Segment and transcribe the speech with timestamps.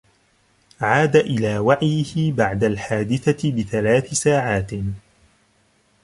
[0.81, 4.71] عاد إلى وعيه بعد الحادثة بثلاث ساعات.